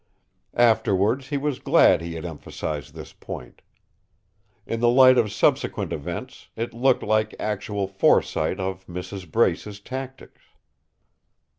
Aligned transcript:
Afterwards, 0.57 1.27
he 1.27 1.37
was 1.37 1.59
glad 1.59 2.01
he 2.01 2.15
had 2.15 2.25
emphasized 2.25 2.95
this 2.95 3.13
point. 3.13 3.61
In 4.65 4.79
the 4.79 4.89
light 4.89 5.15
of 5.15 5.31
subsequent 5.31 5.93
events, 5.93 6.49
it 6.55 6.73
looked 6.73 7.03
like 7.03 7.35
actual 7.39 7.87
foresight 7.87 8.59
of 8.59 8.87
Mrs. 8.87 9.31
Brace's 9.31 9.79
tactics. 9.79 10.41